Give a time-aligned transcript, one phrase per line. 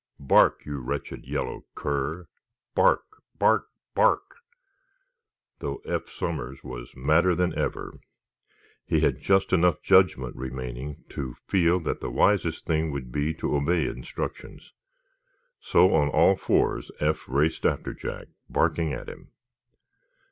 [0.19, 3.03] Bark, you wretched yellow cur—bark,
[3.37, 4.35] bark, bark!"
[5.59, 7.99] Though Eph Somers was madder than ever,
[8.83, 13.55] he had just enough judgment remaining to feel that the wisest thing would be to
[13.55, 14.73] obey instructions.
[15.59, 19.29] So, on all fours, Eph raced after Jack, barking at him.